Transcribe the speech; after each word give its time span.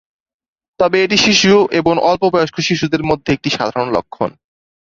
তবে 0.79 0.97
এটি 1.05 1.17
শিশু 1.25 1.51
এবং 1.79 1.93
অল্প 2.09 2.23
বয়স্ক 2.33 2.57
শিশুদের 2.67 3.03
মধ্যে 3.03 3.29
এটি 3.33 3.49
সাধারণ 3.57 3.87
লক্ষণ। 3.95 4.29